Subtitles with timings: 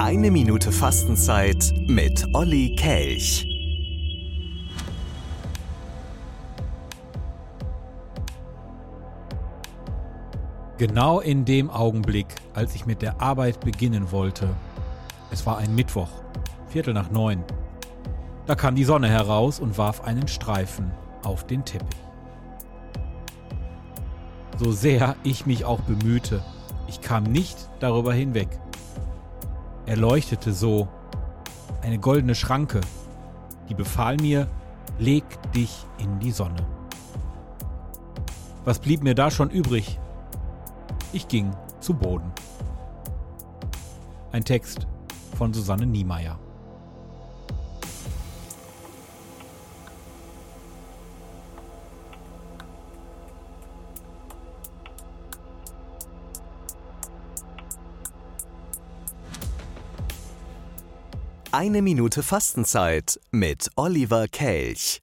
[0.00, 3.44] Eine Minute Fastenzeit mit Olli Kelch.
[10.78, 14.48] Genau in dem Augenblick, als ich mit der Arbeit beginnen wollte,
[15.32, 16.10] es war ein Mittwoch,
[16.68, 17.42] Viertel nach neun,
[18.46, 20.92] da kam die Sonne heraus und warf einen Streifen
[21.24, 21.98] auf den Teppich.
[24.58, 26.44] So sehr ich mich auch bemühte,
[26.86, 28.48] ich kam nicht darüber hinweg.
[29.88, 30.86] Er leuchtete so,
[31.80, 32.82] eine goldene Schranke,
[33.70, 34.46] die befahl mir,
[34.98, 36.66] leg dich in die Sonne.
[38.66, 39.98] Was blieb mir da schon übrig?
[41.14, 42.30] Ich ging zu Boden.
[44.30, 44.86] Ein Text
[45.38, 46.38] von Susanne Niemeyer.
[61.50, 65.00] Eine Minute Fastenzeit mit Oliver Kelch.